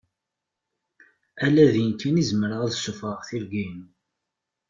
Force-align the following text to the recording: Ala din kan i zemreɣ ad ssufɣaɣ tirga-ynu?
Ala 1.45 1.65
din 1.73 1.91
kan 1.99 2.19
i 2.21 2.23
zemreɣ 2.29 2.61
ad 2.63 2.73
ssufɣaɣ 2.75 3.19
tirga-ynu? 3.27 3.87